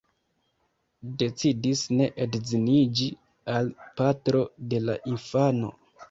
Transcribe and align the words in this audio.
Decidis 1.21 1.83
ne 1.99 2.07
edziniĝi 2.25 3.09
al 3.57 3.69
patro 4.01 4.41
de 4.71 4.81
la 4.87 4.97
infano. 5.13 5.71